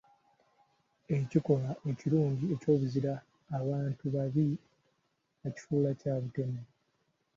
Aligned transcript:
Ekikolwa 1.17 1.71
ekirungi 1.89 2.45
eky'obuzira, 2.55 3.13
abantu-babi 3.57 4.47
baakifuula 5.39 5.89
kya 5.99 6.13
butemu. 6.21 6.61